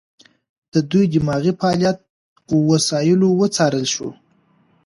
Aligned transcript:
د 0.73 0.75
دوی 0.91 1.05
دماغي 1.13 1.51
فعالیت 1.59 1.97
وسایلو 2.69 3.27
وڅارل 3.39 3.85
شو. 3.93 4.09